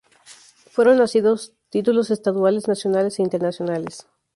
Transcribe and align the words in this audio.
Fueron 0.71 0.99
títulos 1.69 2.09
estaduales, 2.09 2.67
nacionales 2.67 3.19
e 3.19 3.21
internacionales. 3.21 4.07